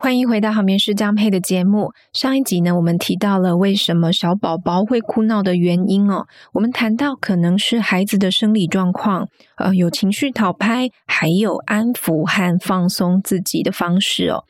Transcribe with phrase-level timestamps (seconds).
[0.00, 1.90] 欢迎回到好眠师江佩的节目。
[2.12, 6.28] 上一集呢，我们提到了为什么小宝宝会哭闹的原因哦。
[6.52, 9.26] 我们谈到可能是孩子的生理状况，
[9.56, 14.44] 呃，有情绪讨拍，还有安抚和放松自己的方式哦。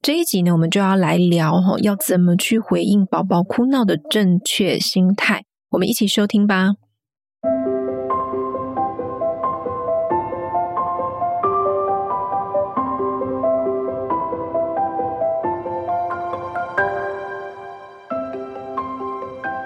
[0.00, 5.42] 这一集呢，我们就要来聊哈，要怎么去回应宝宝哭闹的正确心态。
[5.70, 6.74] 我们一起收听吧。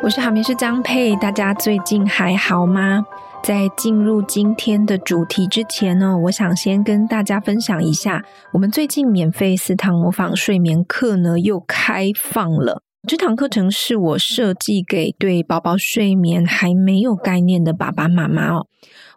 [0.06, 3.04] 我是好眠师张佩，大家最近还好吗？
[3.42, 12.84] 在进入今天的主题之前呢，我想先跟大家分享一下，我们最近免费四堂模仿睡眠课呢又开放了。
[13.08, 18.68] 这堂课程是我设计给对宝宝睡眠还没有概念的爸爸妈妈哦。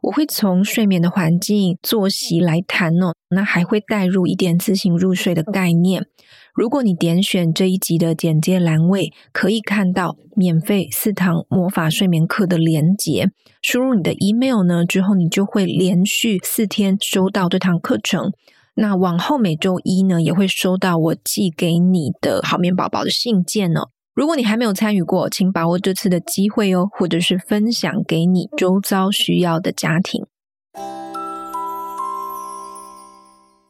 [0.02, 6.08] 我会从睡眠的环境、作息来谈哦，那还会带入一点自行入睡的概念。
[6.54, 13.30] 如果你点选这一集的简介栏位，可以看到免费四堂魔法睡眠课的连结。
[13.62, 18.31] 输入你的 email 呢，之后你就会连续四天收到这堂课程。
[18.76, 23.90] 那往后每周一呢，也会收到我寄给你的好眠宝宝的信件哦。
[24.16, 30.25] 如果你还没有参与过，请把握这次的机会哦，或者是分享给你周遭需要的家庭。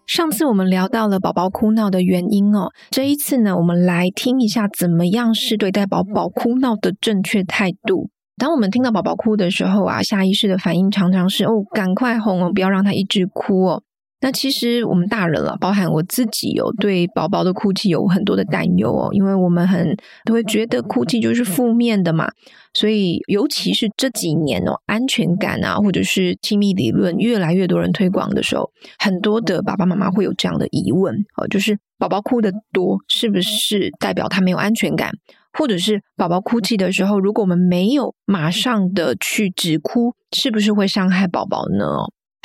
[0.09, 8.09] 上次我们聊到了宝宝哭闹的原因哦，这一次呢，我们来听一下怎么样是对待宝宝哭闹的正确态度。
[8.35, 13.83] 当我们听到宝宝哭的时候啊，下意识的反应常常是哦，赶快哄哦，不要让他一直哭哦。
[14.22, 19.95] 那其实我们大人了，包含我自己有对宝宝的哭泣有很多的担忧哦，因为我们很
[20.26, 22.30] 都会觉得哭泣就是负面的嘛，
[22.73, 35.14] 所以尤其是这几年哦，安全感啊，或者是亲密理论越来越多人推广的时候，很多的爸爸妈妈会有这样的疑问哦，就是宝宝哭得多是不是代表他没有安全感，
[35.54, 41.86] 或者是宝宝哭泣的时候，如果我们没有马上的去止哭，是不是会伤害宝宝呢？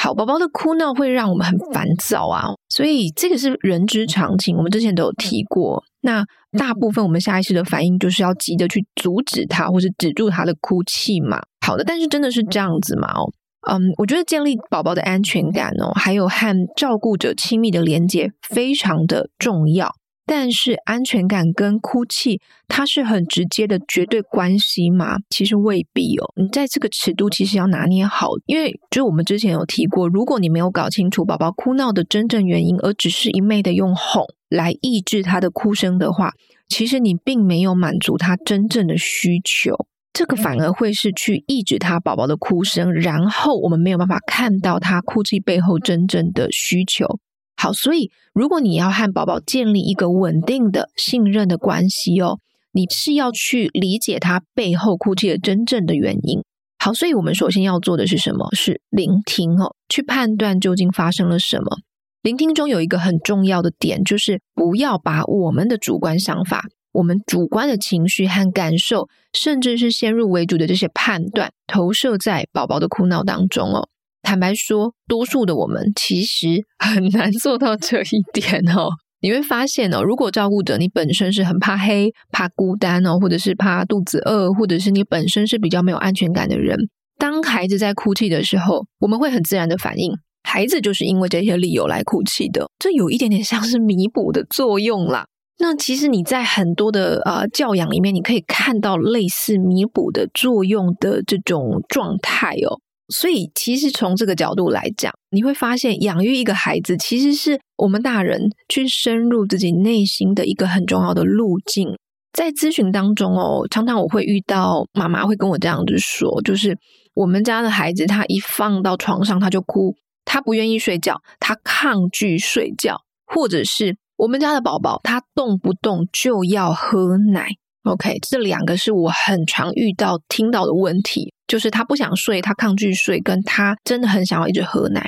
[0.04, 4.54] 好，宝宝的哭闹会让我们很烦躁啊，所以这个是人之常情。
[4.54, 6.22] 我们之前都有提过，那
[6.59, 11.41] 大部分我们下意识的反应就是要急着去阻止他，或是止住他的哭泣嘛。
[11.65, 13.09] 好的，但是真的是这样子吗？
[13.15, 13.32] 哦，
[13.72, 19.91] 嗯，我觉得建立宝宝的安全感哦，还有和照顾者亲密的连接非常的重要。
[20.26, 25.18] 但是安全感跟哭泣，它是很直接的绝对关系吗？
[25.28, 26.32] 其实未必哦。
[26.36, 36.32] 你在这个尺度其实要拿捏好，因为就我们之前有提过，如果你没有搞清楚宝宝哭闹的真正原因，而只是一昧的用哄来抑制他的哭声的话，
[36.68, 47.18] 其实你并没有满足他真正的需求，这个反而会是去抑制他宝宝的哭声，然后我们没有办法看到他哭泣背后真正的需求。
[47.64, 52.38] 好，所以如果你要和宝宝建立一个稳定的信任的关系哦，
[52.72, 56.42] 你是要去理解他背后哭泣的真正的原因。
[56.78, 58.50] 好，所以我们首先要做的是什么？
[58.53, 61.78] 是聆听哦，去判断究竟发生了什么。
[62.20, 73.88] 聆听中有一个很重要的点，就是不要把我们的主观想法、我们主观的情绪和感受，甚至是先入为主的这些判断，投射在宝宝的哭闹当中哦。
[74.24, 78.88] 坦白说，多数的我们其实 很难做到这一点哦。
[79.20, 86.76] 你会发现哦，如果照顾者你本身是很怕黑、怕孤单哦，或者是怕肚子饿，或者是你本身是比较没有安全感的人，
[87.18, 90.12] 当孩子在哭泣的时候，我们会很自然的反应，
[90.42, 92.66] 孩子就是因为这些理由来哭泣的。
[92.78, 95.26] 这有一点点像是弥补的作用啦。
[95.58, 102.80] 那其实你在很多的呃教养里面，你可以看到类似弥补的作用的这种状态哦。
[103.09, 111.97] 所以，其实从这个角度来讲，你会发现养育一个孩子，其实是我们大人去深入自己内心的一个很重要的路径。
[112.32, 116.76] 在咨询当中哦，常常我会遇到妈妈会跟我这样子说，就是
[117.15, 119.94] 我们家的孩子，他一放到床上他就哭，
[120.25, 127.51] 他不愿意睡觉，他抗拒睡觉，或者是我们家的宝宝，他动不动就要喝奶。
[127.84, 135.07] OK，这两个是我很常遇到、听到的问题，就是他不想睡，他抗拒睡，跟他真的很想要一直喝奶。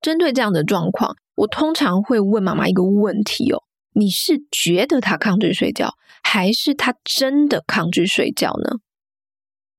[0.00, 3.62] 针对这样的状况，我通常会问妈妈一个问题哦：
[3.92, 8.78] 你是觉得他抗拒睡觉，还是他真的抗拒睡觉呢？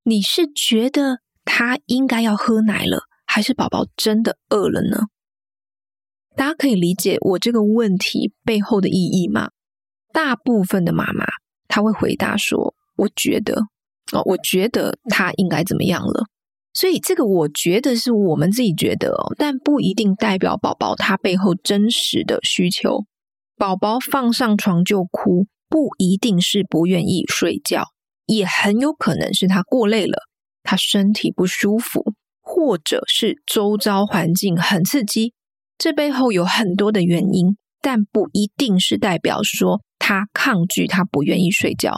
[0.04, 5.08] 你是觉得他应该要喝奶了，还是宝宝真的饿了呢？
[6.38, 9.50] 大家可以理解我这个问题背后的意义吗？
[10.14, 11.26] 大部分的妈妈。
[11.70, 13.54] 他会回答说：“我觉得，
[14.12, 16.26] 哦，我觉得他应该怎么样了。”
[16.74, 23.06] 所以这个我觉得是我们自己觉得哦，但不一定代表宝宝他背后真实的需求。
[23.58, 27.86] 宝宝放上床就哭，不一定是不愿意睡觉，
[28.26, 30.24] 也很有可能是他过累了，
[30.64, 35.34] 他身体不舒服，或者是周遭环境很刺激。
[35.78, 41.94] 这背后有很多的原因，但不一定是代表说他抗拒，他不愿意睡觉。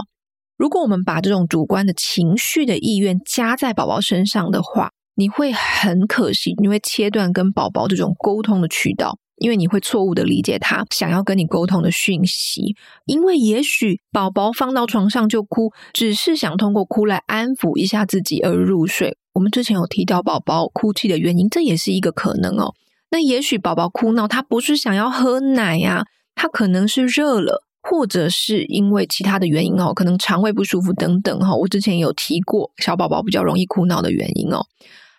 [0.58, 9.18] 如果我们把这种主观的情绪的意愿加在宝宝身上的话，你会很可惜，你会切断跟宝宝这种沟通的渠道。
[9.38, 12.76] 因为你会错误的理解他想要跟你沟通的讯息，
[13.06, 19.18] 因为也许宝宝放到床上就哭，只是想通过哭来安抚一下自己而入睡。
[19.34, 22.74] 我们之前有提到宝宝哭泣的原因，这也是一个可能哦。
[23.10, 26.04] 那也许宝宝哭闹，他不是想要喝奶呀，
[26.36, 31.56] 他可能是热了，或者是因为其他的原因哦，可能肠胃不舒服等等哈。
[31.56, 34.66] 我之前有提过小宝宝比较容易哭闹的原因哦。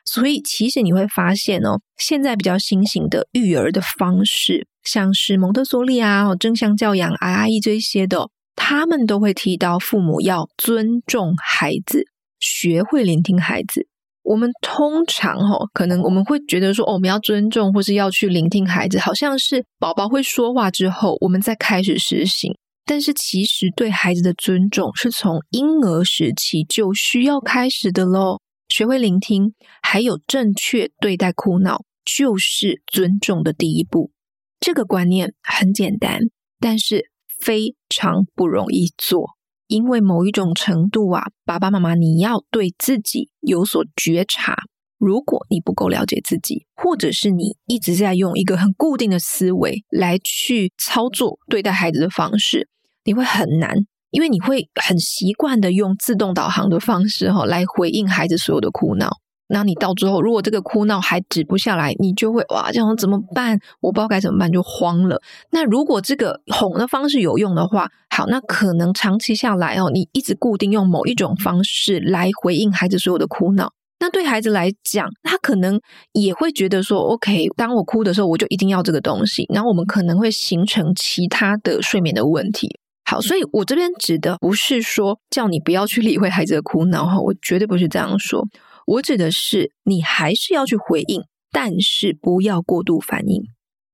[0.05, 12.06] 所以，其实你会发现哦，现在比较新型的育儿的方式，像是蒙特梭利啊、正向教养、IIE 这些的，他们都会提到父母要尊重孩子，
[12.41, 13.87] 学会聆听孩子。
[14.23, 22.57] 我们通常哈，可能我们会觉得说，我们要尊重或是要去聆听孩子，好像是宝宝会说话之后，我们再开始实行。
[22.85, 28.41] 但是，其实对孩子的尊重是从婴儿时期就需要开始的喽。
[28.69, 34.11] 学会聆听，还有正确对待哭闹，就是尊重的第一步。
[34.59, 36.21] 这个观念很简单，
[36.59, 37.11] 但是
[37.41, 39.31] 非常不容易做。
[39.73, 44.55] 因为某一种程度啊，爸爸妈妈你要对自己有所觉察。
[44.99, 52.69] 如果你不够了解自己，或者是你一直在用一个很固定的思维来去操作对待孩子的方式，
[53.05, 53.75] 你会很难。
[54.11, 59.09] 因为你会很习惯的用自动导航的方式哈来回应孩子所有的哭闹，
[59.53, 63.59] 那你到最后如果这个哭闹还止不下来，你就会哇，这样怎么办？
[63.81, 65.21] 我不知道该怎么办，就慌了。
[65.51, 73.71] 那如果这个哄的方式有用的话，好，那可能长期下来哦，你一直固定用某一种方式来回应孩子所有的哭闹，
[74.01, 75.79] 那对孩子来讲，他可能
[76.13, 82.79] 也会觉得说，OK，当我哭的时候，我就一定要这个东西，然后我们可能会形成其他的睡眠的问题。
[83.05, 88.47] 好，所以我这边指的不是说叫你不要去 理会孩子的哭闹哈，我绝对不是这样说。
[88.87, 93.43] 我指的是你还是要去回应，但是不要过度反应。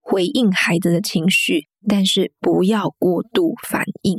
[0.00, 4.16] 回应孩子的情绪，但是不要过度反应。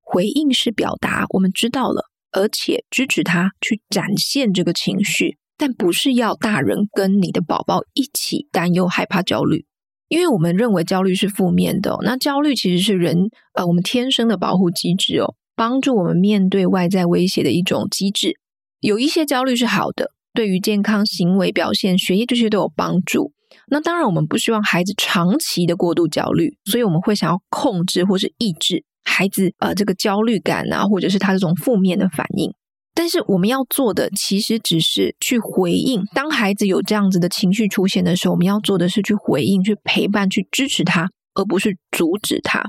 [0.00, 9.66] 回应是表达我们知道了，而且支持他去展现这个情绪，但不是要大人跟你的宝宝一起担忧、害怕、焦虑。
[10.08, 18.38] 因为我们认为焦虑是负面的，那焦虑其实是人呃我们天生的保护机制哦，帮助我们面对外在威胁的一种机制。
[18.80, 23.32] 有一些焦虑是好的，对于健康行为表现、学业这些都有帮助。
[23.70, 32.52] 那当然，我们不希望孩子长期的过度焦虑，所以我们会想要控制或是抑制孩子呃这个焦虑感啊，或者是他这种负面的反应。
[32.94, 42.62] 但是我们要做的其实只是去回应，当孩子有这样子的情绪出现的时候，我们要做的是去回应、去陪伴、去支持他，而不是阻止他。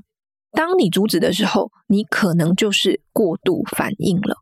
[0.52, 4.36] 当你阻止的时候，你可能就是过度反应了。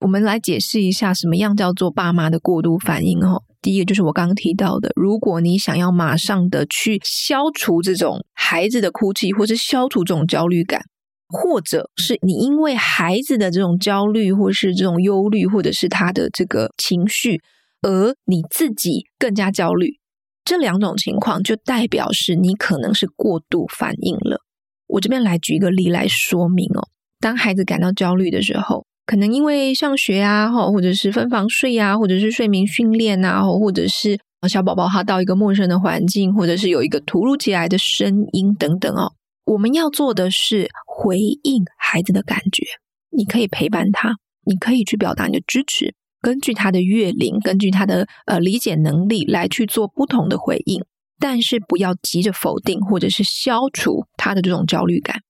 [0.00, 3.42] 我们来解释一下什么样叫做爸妈的过度反应哦。
[3.60, 10.82] 第一个就是我刚刚提到的，如果你想要马上的去消除这种孩子的哭泣，或是消除这种焦虑感。
[11.30, 17.42] 或者是你因为孩子的这种焦虑，或是这种忧虑，或者是他的这个情绪，
[17.82, 19.98] 而你自己更加焦虑，
[20.42, 24.40] 这两种情况就代表是你可能是过度反应了。
[24.86, 26.88] 我这边来举一个例来说明哦。
[27.20, 39.14] 当孩子感到焦虑的时候，可能因为上学啊，或者是分房睡啊，或者是睡眠训练啊，或者是小宝宝他到一个陌生的环境，或者是有一个突如其来的声音等等哦。
[39.46, 42.66] 我们要做的是回应孩子的感觉，
[43.08, 50.84] 你可以陪伴他，你可以去表达你的支持，根据他的月龄，根据他的呃理解能力来去做不同的回应，
[51.18, 55.22] 但是不要急着否定或者是消除他的这种焦虑感。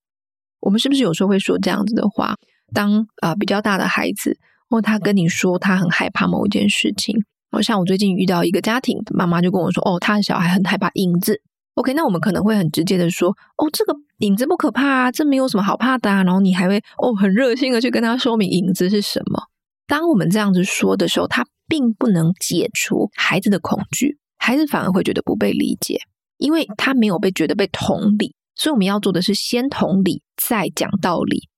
[0.59, 2.35] 我们是不是有时候会说这样子的话？
[2.73, 7.17] 当啊、呃、比较大的孩子，或他跟你说他很害怕某一件事情，
[7.51, 11.41] 好像我最近遇到一个家庭，妈妈就跟我说，哦，他的小孩很害怕影子。
[11.75, 16.25] OK，那我们可能会很直接的说，哦，这个影子不可怕啊，这没有什么好怕的啊。
[16.25, 19.45] 然后你还会哦很热心的去跟他说明影子是什么。
[19.87, 26.01] 当我们这样子说的时候，他并不能解除孩子的恐惧，孩子反而会觉得不被理解，
[26.37, 28.35] 因为他没有被觉得被同理。
[28.57, 31.49] 所以我们要做的是先同理，再讲道理。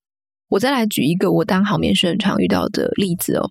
[0.50, 3.50] 我再来举一个我当好面试很常遇到的例子哦。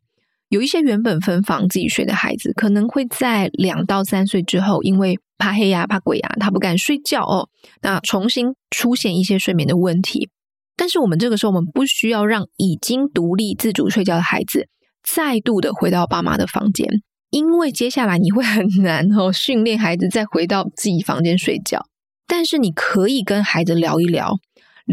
[0.49, 7.49] 有一些原本分房自己睡的孩子，可能会在两到三岁之后，因为怕黑呀、怕鬼呀，他不敢睡觉哦。
[7.81, 10.29] 那重新出现一些睡眠的问题。
[10.75, 14.67] 但是我们这个时候，我们不需要让已经独立自主睡觉的孩子
[15.03, 16.87] 再度的回到爸妈的房间，
[17.29, 21.85] 因为接下来你会很难哦训练孩子再回到自己房间睡觉。
[22.25, 24.37] 但是你可以跟孩子聊一聊，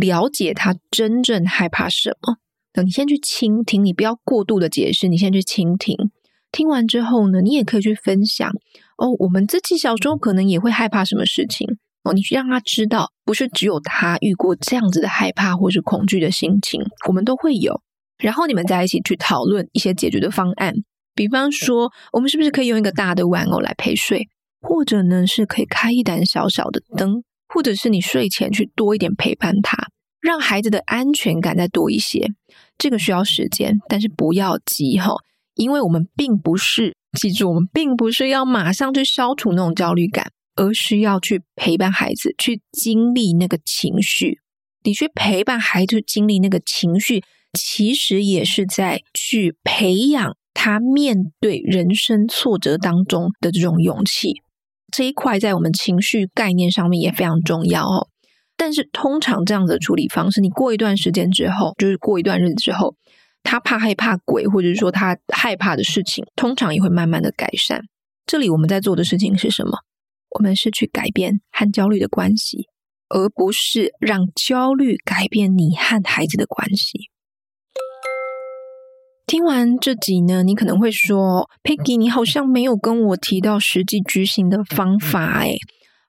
[0.00, 2.36] 了解他真正害怕什么。
[2.72, 5.96] 等你先去倾听，你不要过度的解释，你先去倾听。
[6.52, 8.50] 听完之后呢，你也可以去分享
[8.98, 11.66] 哦，我们自己小时候可能也会害怕什么事情。
[12.02, 17.80] 哦，你去让他知道，不是只有他遇过这样子的害怕或是恐惧的心情，我们都会有。
[18.18, 20.74] 然后你们再一起去讨论一些解决的方案，
[21.14, 24.28] 比方说，我们是不是可以用一个大的玩偶来陪睡，
[24.60, 29.88] 或者呢是可以开一盏小小的灯，或者是你睡前去多一点陪伴他，
[30.20, 32.28] 让孩子的安全感再多一些。
[32.78, 35.14] 这个需要时间，但是不要急哈，
[35.54, 40.32] 因为我们并不是，记住，我们并不是要马上去消除那种焦虑感。
[40.58, 44.38] 而是要去陪伴孩子，去经历那个情绪。
[44.84, 47.22] 你去陪伴孩子经历那个情绪，
[47.52, 54.40] 其实也是在去培养他面对人生挫折当中的这种勇气。
[54.96, 58.08] 这一块在我们情绪概念上面也非常重要哦。
[58.56, 62.94] 但是通常这样子的处理方式，你过一段时间之后，就是过一段日子之后，
[63.42, 67.82] 他怕害怕鬼，或者是说他害怕的事情，通常也会慢慢的改善。
[68.24, 69.80] 这里我们在做的事情是什么？
[70.30, 72.66] 我们是去改变和焦虑的关系，
[73.10, 77.10] 而不是让焦虑改变你和孩子的关系。
[79.36, 85.56] 听完这集呢，你可能会说：“Peggy，你好像没有跟我提到实际执行的方法。”哎，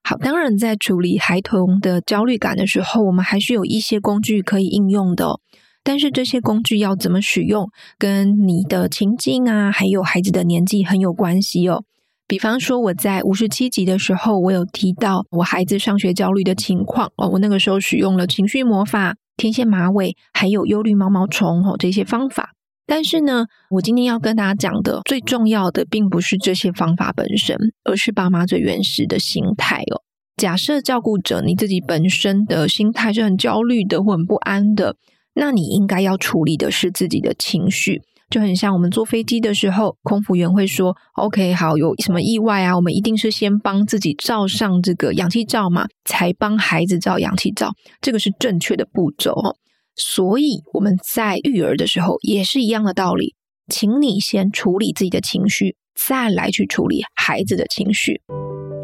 [0.01, 5.41] 好，当然，在处理孩童的焦虑感的时候，我们还是有一些工具可以应用的。
[5.83, 7.67] 但是这些工具要怎么使用，
[7.99, 11.83] 跟你的情境啊，还有孩子的年纪很有关系哦。
[12.29, 17.27] 比方说，我在五十七集的时候，我有提到我孩子上学焦虑的情况哦。
[17.33, 22.51] 我那个时候使用了情绪魔法、天线马尾，还有忧虑毛毛虫哦这些方法。
[22.87, 30.01] 但是呢，我今天要跟大家讲的最重要的，并不是这些方法本身，而是爸妈最原始的心态哦。
[30.37, 34.95] 假设照顾者你自己本身的心态是很焦虑的或很不安的，
[35.35, 38.01] 那你应该要处理的是自己的情绪。
[38.29, 42.75] 就很像我们坐飞机的时候，空服员会说：“OK，好，有什么意外啊？
[42.75, 49.55] 我们一定是先帮自己罩上这个氧气罩嘛，才帮孩子罩氧气罩，这个是正确的步骤哦。
[49.97, 53.35] 所以我们在育儿的时候也是一样的道理，
[53.67, 58.21] 请你先处理自己的情绪，再来去处理孩子的情绪。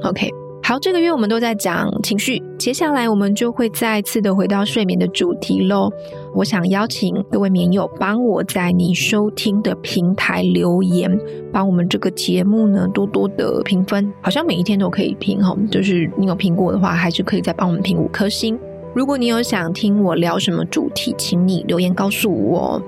[0.04, 0.30] OK。”
[0.66, 5.92] 好，这个月我们都在讲情绪，接下来我们就会再次的回到睡眠的主题喽。
[6.34, 11.12] 我想邀请各位眠友帮我在你收听的平台留言，
[11.52, 18.58] 帮我们这个节目呢多多的评分，好像每一天都可以评哈，就是你有评过的话，还是可以再帮我们评五颗星。
[18.96, 22.82] 如果你有想听我聊什么主题，请你留言告诉我。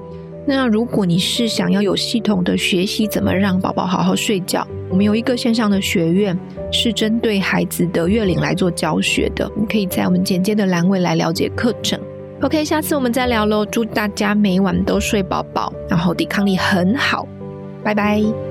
[0.48, 6.38] 那如果你是想要有系统的学习怎么让宝宝好好睡觉，我们有一个线上的学院，
[6.72, 9.52] 是针对孩子的月龄来做教学的。
[9.56, 12.00] 你可以在我们简介的栏位来了解课程。
[12.42, 13.66] OK，下次我们再聊喽。
[13.66, 17.28] 祝大家每晚都睡饱饱，然后抵抗力很好。
[17.84, 18.45] 拜拜。